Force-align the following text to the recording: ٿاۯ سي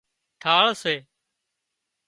ٿاۯ 0.41 0.67
سي 0.81 0.95